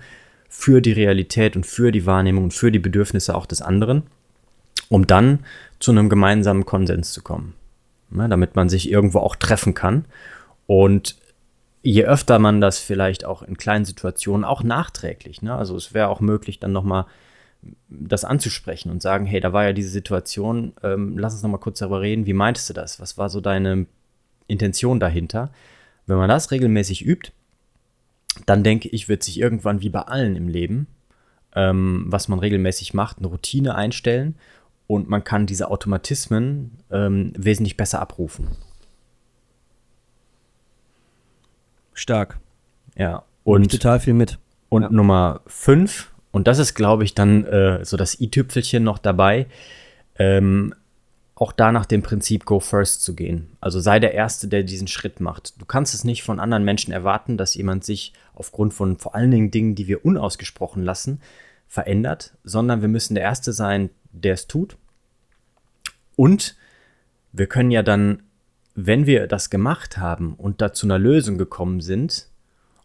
[0.54, 4.02] für die Realität und für die Wahrnehmung und für die Bedürfnisse auch des anderen,
[4.90, 5.40] um dann
[5.80, 7.54] zu einem gemeinsamen Konsens zu kommen,
[8.10, 10.04] ne, damit man sich irgendwo auch treffen kann.
[10.66, 11.16] Und
[11.82, 16.08] je öfter man das vielleicht auch in kleinen Situationen, auch nachträglich, ne, also es wäre
[16.08, 17.06] auch möglich, dann nochmal
[17.88, 21.58] das anzusprechen und sagen, hey, da war ja diese Situation, ähm, lass uns noch mal
[21.58, 23.00] kurz darüber reden, wie meintest du das?
[23.00, 23.86] Was war so deine
[24.48, 25.50] Intention dahinter?
[26.06, 27.32] Wenn man das regelmäßig übt,
[28.46, 30.86] dann denke ich, wird sich irgendwann wie bei allen im Leben,
[31.54, 34.36] ähm, was man regelmäßig macht, eine Routine einstellen
[34.86, 38.48] und man kann diese Automatismen ähm, wesentlich besser abrufen.
[41.94, 42.38] Stark.
[42.96, 43.24] Ja.
[43.44, 44.38] Und total viel mit.
[44.68, 44.90] Und ja.
[44.90, 49.46] Nummer fünf, und das ist, glaube ich, dann äh, so das i-Tüpfelchen noch dabei,
[50.18, 50.74] ähm,
[51.34, 53.56] auch da nach dem Prinzip Go First zu gehen.
[53.60, 55.60] Also sei der Erste, der diesen Schritt macht.
[55.60, 59.30] Du kannst es nicht von anderen Menschen erwarten, dass jemand sich aufgrund von vor allen
[59.30, 61.20] Dingen Dingen, die wir unausgesprochen lassen,
[61.66, 64.76] verändert, sondern wir müssen der Erste sein, der es tut.
[66.16, 66.56] Und
[67.32, 68.24] wir können ja dann,
[68.74, 72.28] wenn wir das gemacht haben und da zu einer Lösung gekommen sind,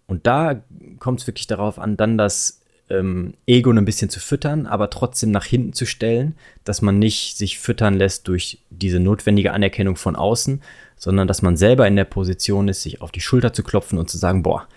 [0.08, 0.64] und da
[1.00, 5.32] kommt es wirklich darauf an, dann das ähm, Ego ein bisschen zu füttern, aber trotzdem
[5.32, 10.16] nach hinten zu stellen, dass man nicht sich füttern lässt durch diese notwendige Anerkennung von
[10.16, 10.62] außen,
[10.98, 14.10] sondern dass man selber in der Position ist, sich auf die Schulter zu klopfen und
[14.10, 14.68] zu sagen, boah,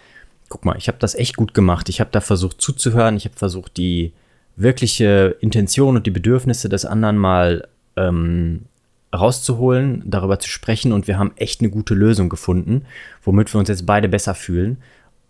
[0.49, 1.88] guck mal, ich habe das echt gut gemacht.
[1.88, 4.12] Ich habe da versucht zuzuhören, ich habe versucht, die
[4.57, 8.66] wirkliche Intention und die Bedürfnisse des anderen mal ähm,
[9.14, 12.83] rauszuholen, darüber zu sprechen und wir haben echt eine gute Lösung gefunden,
[13.25, 14.79] womit wir uns jetzt beide besser fühlen.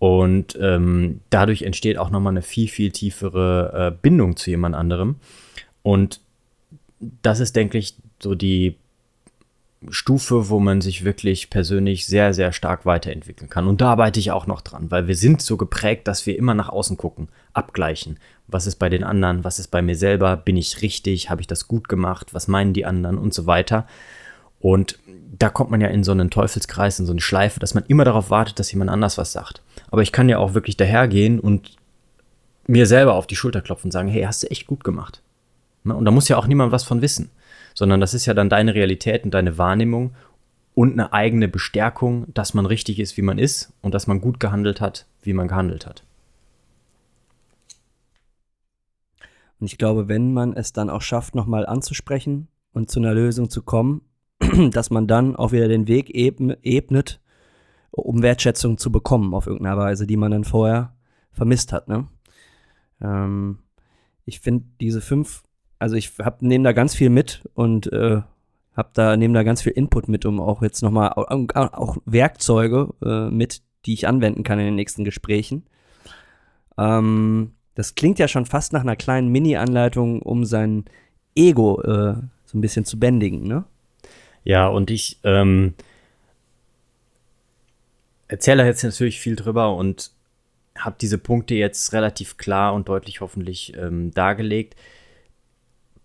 [0.01, 5.17] Und ähm, dadurch entsteht auch nochmal eine viel, viel tiefere äh, Bindung zu jemand anderem.
[5.83, 6.23] Und
[7.23, 8.77] das ist, denke ich, so die
[9.91, 13.67] Stufe, wo man sich wirklich persönlich sehr, sehr stark weiterentwickeln kann.
[13.67, 16.55] Und da arbeite ich auch noch dran, weil wir sind so geprägt, dass wir immer
[16.55, 18.19] nach außen gucken, abgleichen.
[18.47, 19.45] Was ist bei den anderen?
[19.45, 20.35] Was ist bei mir selber?
[20.39, 21.29] Bin ich richtig?
[21.29, 22.33] Habe ich das gut gemacht?
[22.33, 23.19] Was meinen die anderen?
[23.19, 23.87] Und so weiter.
[24.61, 24.99] Und
[25.39, 28.05] da kommt man ja in so einen Teufelskreis, in so eine Schleife, dass man immer
[28.05, 29.63] darauf wartet, dass jemand anders was sagt.
[29.91, 31.77] Aber ich kann ja auch wirklich dahergehen und
[32.67, 35.23] mir selber auf die Schulter klopfen und sagen, hey, hast du echt gut gemacht.
[35.83, 35.95] Ne?
[35.95, 37.31] Und da muss ja auch niemand was von wissen
[37.75, 40.15] sondern das ist ja dann deine Realität und deine Wahrnehmung
[40.75, 44.41] und eine eigene Bestärkung, dass man richtig ist, wie man ist und dass man gut
[44.41, 46.05] gehandelt hat, wie man gehandelt hat.
[49.59, 53.51] Und ich glaube, wenn man es dann auch schafft, nochmal anzusprechen und zu einer Lösung
[53.51, 54.03] zu kommen,
[54.73, 57.21] dass man dann auch wieder den Weg ebnet,
[57.91, 60.95] um Wertschätzung zu bekommen auf irgendeine Weise, die man dann vorher
[61.33, 61.89] vermisst hat.
[61.89, 62.09] Ne?
[63.01, 63.59] Ähm,
[64.25, 65.43] ich finde diese fünf
[65.81, 68.21] also ich hab, nehme da ganz viel mit und äh,
[68.77, 73.31] hab da, nehme da ganz viel Input mit, um auch jetzt nochmal auch Werkzeuge äh,
[73.31, 75.65] mit, die ich anwenden kann in den nächsten Gesprächen.
[76.79, 80.85] Ähm, das klingt ja schon fast nach einer kleinen Mini-Anleitung, um sein
[81.35, 83.65] Ego äh, so ein bisschen zu bändigen, ne?
[84.45, 85.75] Ja, und ich ähm,
[88.29, 90.11] erzähle jetzt natürlich viel drüber und
[90.79, 94.77] habe diese Punkte jetzt relativ klar und deutlich hoffentlich ähm, dargelegt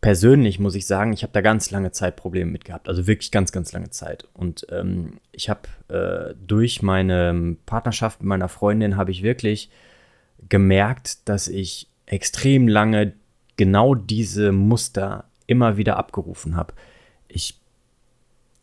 [0.06, 2.88] persönlich muss ich sagen, ich habe da ganz lange Zeit Probleme mit gehabt.
[2.88, 4.28] Also wirklich ganz, ganz lange Zeit.
[4.36, 9.72] Und ähm, ich habe äh, durch meine Partnerschaft mit meiner Freundin habe ich wirklich
[10.48, 13.14] gemerkt, dass ich extrem lange
[13.58, 16.76] genau diese Muster immer wieder abgerufen habe.
[17.28, 17.60] Ich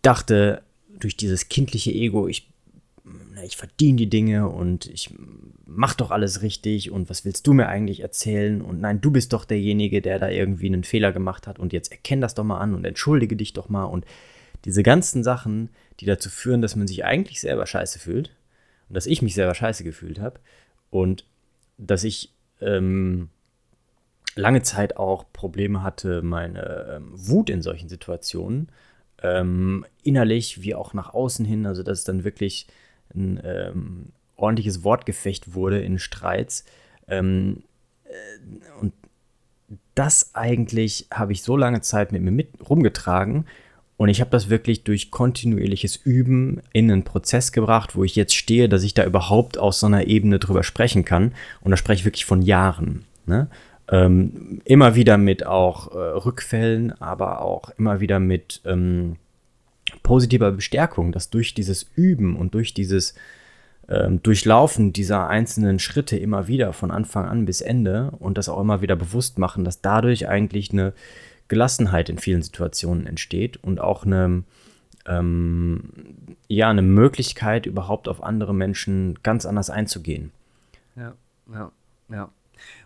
[0.03, 2.53] dachte, durch dieses kindliche Ego, ich
[3.45, 5.11] ich verdiene die Dinge und ich
[5.67, 8.63] mach doch alles richtig und was willst du mir eigentlich erzählen?
[8.63, 11.91] Und nein, du bist doch derjenige, der da irgendwie einen Fehler gemacht hat und jetzt
[11.91, 14.05] erkenn das doch mal an und entschuldige dich doch mal und
[14.65, 18.31] diese ganzen Sachen, die dazu führen, dass man sich eigentlich selber scheiße fühlt
[18.89, 20.39] und dass ich mich selber scheiße gefühlt habe
[20.91, 21.25] und
[21.79, 23.29] dass ich ähm,
[24.37, 28.69] lange Zeit auch Probleme hatte, meine ähm, Wut in solchen Situationen
[29.23, 32.67] ähm, innerlich wie auch nach außen hin, also dass es dann wirklich
[33.15, 34.07] ein ähm,
[34.37, 36.65] ordentliches Wortgefecht wurde in Streits.
[37.09, 37.63] Ähm,
[38.05, 38.93] äh, und
[39.95, 43.47] das eigentlich habe ich so lange Zeit mit mir mit rumgetragen
[44.03, 48.35] und ich habe das wirklich durch kontinuierliches Üben in einen Prozess gebracht, wo ich jetzt
[48.35, 51.35] stehe, dass ich da überhaupt aus so einer Ebene drüber sprechen kann.
[51.61, 53.05] Und da spreche ich wirklich von Jahren.
[53.27, 53.49] Ne?
[53.89, 59.17] Ähm, immer wieder mit auch äh, Rückfällen, aber auch immer wieder mit ähm,
[60.03, 63.15] positiver Bestärkung, dass durch dieses Üben und durch dieses
[63.89, 68.61] ähm, Durchlaufen dieser einzelnen Schritte immer wieder von Anfang an bis Ende und das auch
[68.61, 70.93] immer wieder bewusst machen, dass dadurch eigentlich eine
[71.49, 74.45] Gelassenheit in vielen Situationen entsteht und auch eine,
[75.07, 75.91] ähm,
[76.49, 80.31] ja, eine Möglichkeit, überhaupt auf andere Menschen ganz anders einzugehen.
[80.97, 81.15] Ja,
[81.53, 81.73] ja,
[82.09, 82.31] ja.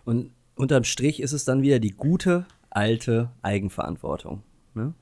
[0.03, 4.43] Und unterm Strich ist es dann wieder die gute, alte Eigenverantwortung,
[4.73, 4.93] ne?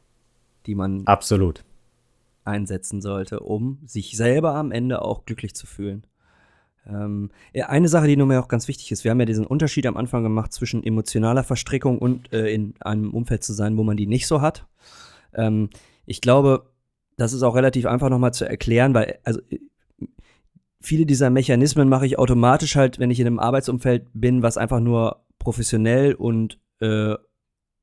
[0.66, 1.64] die man absolut
[2.44, 6.06] einsetzen sollte, um sich selber am Ende auch glücklich zu fühlen.
[6.88, 9.98] Ähm, eine Sache, die mir auch ganz wichtig ist, wir haben ja diesen Unterschied am
[9.98, 14.08] Anfang gemacht zwischen emotionaler Verstrickung und äh, in einem Umfeld zu sein, wo man die
[14.08, 14.68] nicht so hat.
[15.34, 15.70] Ähm,
[16.06, 16.70] ich glaube,
[17.18, 19.40] das ist auch relativ einfach nochmal zu erklären, weil also
[20.80, 24.80] viele dieser Mechanismen mache ich automatisch halt, wenn ich in einem Arbeitsumfeld bin, was einfach
[24.80, 27.16] nur professionell und äh,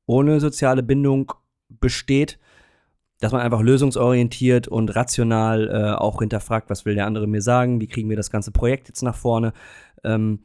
[0.05, 1.33] ohne soziale Bindung
[1.69, 2.37] besteht,
[3.19, 7.79] dass man einfach lösungsorientiert und rational äh, auch hinterfragt, was will der andere mir sagen,
[7.79, 9.53] wie kriegen wir das ganze Projekt jetzt nach vorne.
[10.03, 10.43] Ähm,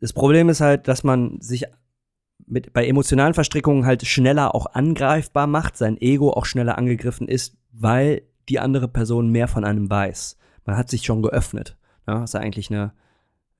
[0.00, 1.64] das Problem ist halt, dass man sich
[2.46, 7.56] mit, bei emotionalen Verstrickungen halt schneller auch angreifbar macht, sein Ego auch schneller angegriffen ist,
[7.72, 10.36] weil die andere Person mehr von einem weiß.
[10.64, 11.76] Man hat sich schon geöffnet.
[12.06, 12.92] Ja, das ist ja eigentlich eine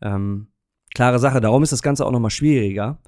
[0.03, 0.49] ähm,
[0.95, 1.41] klare Sache.
[1.41, 2.99] Darum ist das Ganze auch nochmal schwieriger,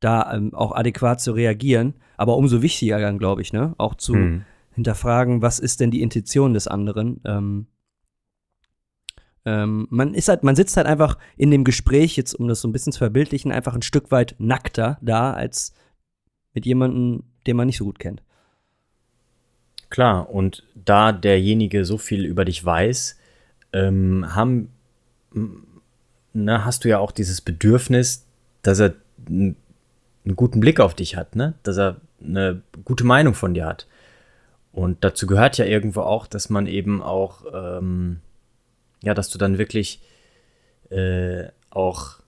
[0.00, 1.94] da ähm, auch adäquat zu reagieren.
[2.16, 3.74] Aber umso wichtiger dann, glaube ich, ne?
[3.78, 4.44] auch zu hm.
[4.74, 7.20] hinterfragen, was ist denn die Intention des anderen.
[7.24, 7.66] Ähm,
[9.44, 12.68] ähm, man ist halt, man sitzt halt einfach in dem Gespräch, jetzt um das so
[12.68, 15.72] ein bisschen zu verbildlichen, einfach ein Stück weit nackter da, als
[16.54, 18.22] mit jemandem, den man nicht so gut kennt.
[19.90, 23.16] Klar, und da derjenige so viel über dich weiß,
[23.72, 24.70] ähm, haben,
[26.44, 28.26] na, hast du ja auch dieses Bedürfnis,
[28.62, 28.94] dass er
[29.28, 29.56] einen
[30.34, 31.54] guten Blick auf dich hat, ne?
[31.62, 33.86] dass er eine gute Meinung von dir hat.
[34.72, 38.20] Und dazu gehört ja irgendwo auch, dass man eben auch ähm,
[39.02, 40.00] ja, dass du dann wirklich
[40.90, 42.18] äh, auch,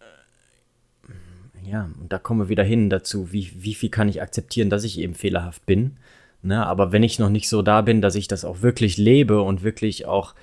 [0.00, 4.70] äh, ja, und da kommen wir wieder hin dazu, wie, wie viel kann ich akzeptieren,
[4.70, 5.96] dass ich eben fehlerhaft bin.
[6.42, 6.64] Ne?
[6.66, 9.62] Aber wenn ich noch nicht so da bin, dass ich das auch wirklich lebe und
[9.62, 10.34] wirklich auch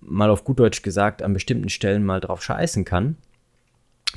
[0.00, 3.16] mal auf gut Deutsch gesagt an bestimmten Stellen mal drauf scheißen kann,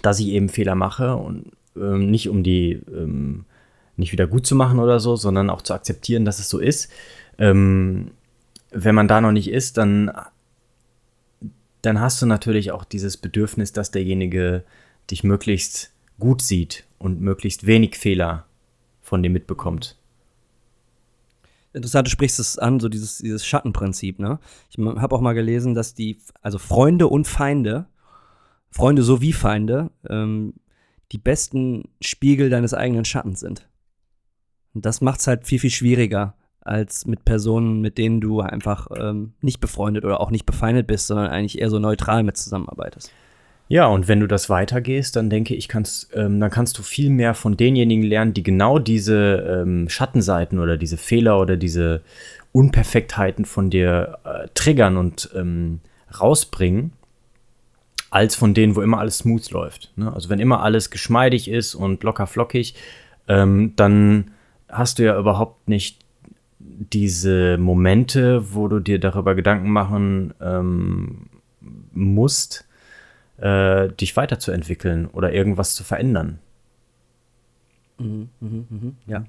[0.02, 3.46] dass ich eben Fehler mache und ähm, nicht um die ähm,
[3.98, 6.92] nicht wieder gut zu machen oder so, sondern auch zu akzeptieren, dass es so ist.
[7.38, 8.12] Ähm,
[8.72, 10.12] wenn man da noch nicht ist, dann
[11.82, 14.64] dann hast du natürlich auch dieses Bedürfnis, dass derjenige
[15.12, 18.46] dich möglichst gut sieht und möglichst wenig Fehler
[19.02, 19.96] von dir mitbekommt.
[21.76, 24.40] Interessant, du sprichst es an, so dieses, dieses Schattenprinzip, ne?
[24.70, 27.88] Ich habe auch mal gelesen, dass die, also Freunde und Feinde,
[28.72, 30.54] Freunde sowie Feinde, ähm,
[31.12, 33.68] die besten Spiegel deines eigenen Schattens sind.
[34.74, 38.88] Und das macht es halt viel, viel schwieriger, als mit Personen, mit denen du einfach
[38.98, 43.12] ähm, nicht befreundet oder auch nicht befeindet bist, sondern eigentlich eher so neutral mit zusammenarbeitest.
[43.68, 47.10] Ja, und wenn du das weitergehst, dann denke ich, kannst, ähm, dann kannst du viel
[47.10, 52.02] mehr von denjenigen lernen, die genau diese ähm, Schattenseiten oder diese Fehler oder diese
[52.52, 55.80] Unperfektheiten von dir äh, triggern und ähm,
[56.20, 56.94] rausbringen,
[58.12, 59.92] als von denen, wo immer alles smooth läuft.
[59.96, 60.14] Ne?
[60.14, 62.76] Also wenn immer alles geschmeidig ist und locker flockig,
[63.28, 64.32] ähm, dann
[64.70, 66.06] hast du ja überhaupt nicht
[66.60, 71.28] diese Momente, wo du dir darüber Gedanken machen ähm,
[71.94, 72.65] musst,
[73.38, 76.40] äh, dich weiterzuentwickeln oder irgendwas zu verändern.
[77.98, 79.26] Mhm, mh, mh, ja.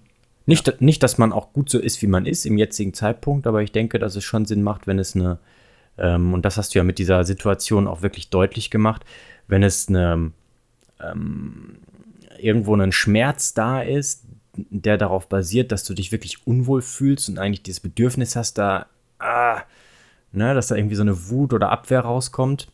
[0.47, 0.75] Nicht, ja.
[0.79, 3.73] nicht, dass man auch gut so ist, wie man ist im jetzigen Zeitpunkt, aber ich
[3.73, 5.38] denke, dass es schon Sinn macht, wenn es eine,
[5.99, 9.05] ähm, und das hast du ja mit dieser Situation auch wirklich deutlich gemacht,
[9.49, 10.33] wenn es eine,
[11.01, 11.79] ähm,
[12.38, 14.25] irgendwo ein Schmerz da ist,
[14.57, 18.87] der darauf basiert, dass du dich wirklich unwohl fühlst und eigentlich dieses Bedürfnis hast, da,
[19.19, 19.62] ah,
[20.33, 22.69] ne, dass da irgendwie so eine Wut oder Abwehr rauskommt,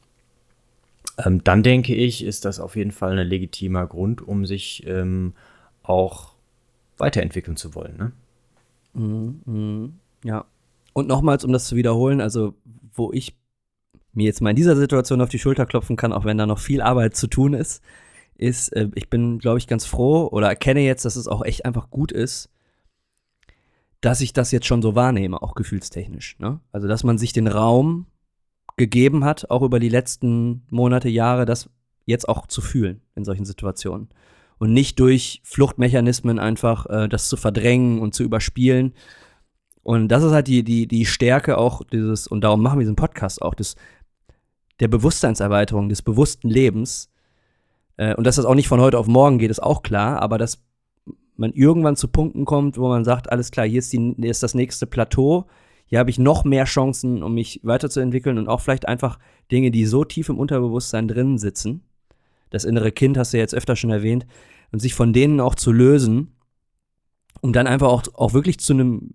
[1.19, 5.35] ähm, dann denke ich, ist das auf jeden Fall ein legitimer Grund, um sich ähm,
[5.83, 6.35] auch
[6.97, 7.97] weiterentwickeln zu wollen.
[7.97, 8.13] Ne?
[8.95, 9.89] Mhm, mh,
[10.25, 10.45] ja.
[10.93, 12.55] Und nochmals, um das zu wiederholen, also
[12.95, 13.37] wo ich
[14.13, 16.59] mir jetzt mal in dieser Situation auf die Schulter klopfen kann, auch wenn da noch
[16.59, 17.83] viel Arbeit zu tun ist,
[18.37, 21.65] ist, äh, ich bin, glaube ich, ganz froh oder erkenne jetzt, dass es auch echt
[21.65, 22.51] einfach gut ist,
[24.01, 26.39] dass ich das jetzt schon so wahrnehme, auch gefühlstechnisch.
[26.39, 26.61] Ne?
[26.73, 28.07] Also, dass man sich den Raum
[28.77, 31.71] gegeben hat, auch über die letzten Monate, Jahre, das
[32.05, 34.09] jetzt auch zu fühlen in solchen Situationen.
[34.59, 38.95] Und nicht durch Fluchtmechanismen einfach äh, das zu verdrängen und zu überspielen.
[39.83, 42.97] Und das ist halt die, die, die Stärke auch dieses, und darum machen wir diesen
[42.97, 43.77] Podcast auch, des,
[44.79, 47.13] der Bewusstseinserweiterung, des bewussten Lebens,
[47.97, 50.39] äh, und dass das auch nicht von heute auf morgen geht, ist auch klar, aber
[50.39, 50.63] dass
[51.37, 54.43] man irgendwann zu Punkten kommt, wo man sagt, alles klar, hier ist, die, hier ist
[54.43, 55.47] das nächste Plateau,
[55.93, 59.19] hier habe ich noch mehr Chancen, um mich weiterzuentwickeln und auch vielleicht einfach
[59.51, 61.83] Dinge, die so tief im Unterbewusstsein drin sitzen.
[62.49, 64.25] Das innere Kind hast du ja jetzt öfter schon erwähnt,
[64.71, 66.33] und sich von denen auch zu lösen,
[67.43, 69.13] um dann einfach auch, auch wirklich zu einem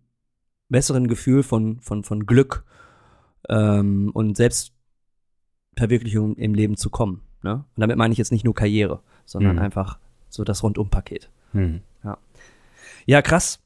[0.69, 2.63] besseren Gefühl von, von, von Glück
[3.49, 7.21] ähm, und Selbstverwirklichung im Leben zu kommen.
[7.41, 7.65] Ne?
[7.75, 9.63] Und damit meine ich jetzt nicht nur Karriere, sondern mhm.
[9.63, 9.97] einfach
[10.29, 11.31] so das Rundumpaket.
[11.53, 11.81] Mhm.
[12.03, 12.19] Ja.
[13.07, 13.63] ja, krass.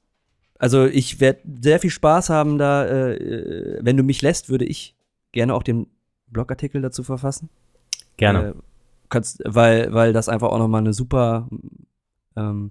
[0.61, 4.95] Also ich werde sehr viel Spaß haben da, äh, wenn du mich lässt, würde ich
[5.31, 5.87] gerne auch den
[6.27, 7.49] Blogartikel dazu verfassen.
[8.15, 8.49] Gerne.
[8.49, 8.53] Äh,
[9.09, 11.49] kannst, weil, weil das einfach auch nochmal eine super
[12.35, 12.69] ähm,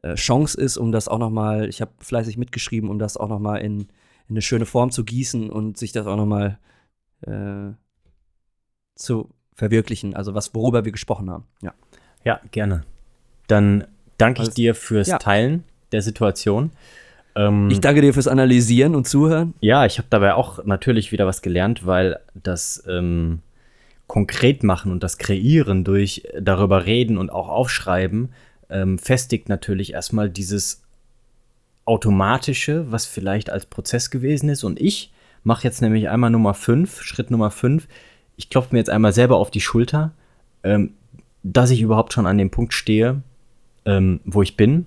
[0.00, 3.60] äh, Chance ist, um das auch nochmal, ich habe fleißig mitgeschrieben, um das auch nochmal
[3.60, 3.88] in, in
[4.30, 6.58] eine schöne Form zu gießen und sich das auch nochmal
[7.20, 7.74] äh,
[8.94, 11.44] zu verwirklichen, also was, worüber wir gesprochen haben.
[11.60, 11.74] Ja.
[12.24, 12.84] Ja, gerne.
[13.46, 13.86] Dann
[14.16, 15.18] danke ich dir fürs Ja.
[15.18, 16.70] Teilen der Situation.
[17.34, 19.54] Ähm, Ich danke dir fürs Analysieren und Zuhören.
[19.60, 23.40] ja, ich habe dabei auch natürlich wieder was gelernt, weil das ähm,
[24.06, 28.30] konkret machen und das Kreieren durch darüber reden und auch aufschreiben
[28.70, 30.82] ähm, festigt natürlich erstmal dieses
[31.84, 34.64] automatische, was vielleicht als Prozess gewesen ist.
[34.64, 35.12] Und ich
[35.42, 37.88] mache jetzt nämlich einmal Nummer 5, Schritt Nummer 5.
[38.36, 40.12] Ich klopfe mir jetzt einmal selber auf die Schulter,
[40.62, 40.92] ähm,
[41.42, 43.22] dass ich überhaupt schon an dem Punkt stehe,
[43.84, 44.86] ähm, wo ich bin.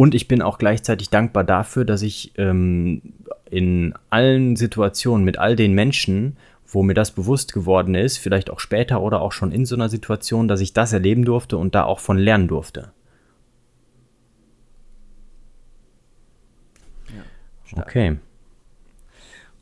[0.00, 3.02] Und ich bin auch gleichzeitig dankbar dafür, dass ich ähm,
[3.50, 8.60] in allen Situationen mit all den Menschen, wo mir das bewusst geworden ist, vielleicht auch
[8.60, 11.84] später oder auch schon in so einer Situation, dass ich das erleben durfte und da
[11.84, 12.92] auch von lernen durfte.
[17.66, 17.86] stark.
[17.86, 18.18] Okay.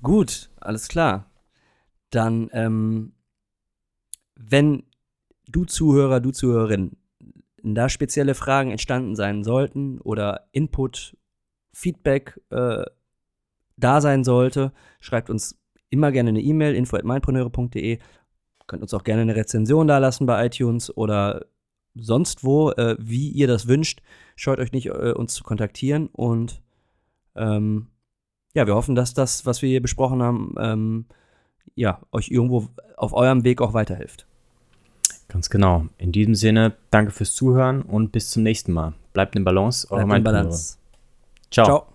[0.04, 1.28] Gut, alles klar.
[2.10, 3.10] Dann, ähm,
[4.36, 4.84] wenn
[5.48, 6.96] du Zuhörer, du Zuhörerin,
[7.74, 11.16] da spezielle Fragen entstanden sein sollten oder Input,
[11.72, 12.84] Feedback äh,
[13.76, 15.58] da sein sollte, schreibt uns
[15.90, 17.98] immer gerne eine E-Mail, info.mindpreneure.de.
[18.66, 21.46] Könnt uns auch gerne eine Rezension da lassen bei iTunes oder
[21.94, 24.02] sonst wo, äh, wie ihr das wünscht.
[24.36, 26.62] Scheut euch nicht, äh, uns zu kontaktieren und
[27.34, 27.88] ähm,
[28.54, 31.06] ja, wir hoffen, dass das, was wir hier besprochen haben, ähm,
[31.74, 34.27] ja, euch irgendwo auf eurem Weg auch weiterhilft.
[35.28, 35.86] Ganz genau.
[35.98, 38.94] In diesem Sinne, danke fürs Zuhören und bis zum nächsten Mal.
[39.12, 40.24] Bleibt in Balance, eure Bleibt in.
[40.24, 40.78] Balance.
[41.50, 41.66] Ciao.
[41.66, 41.86] Ciao.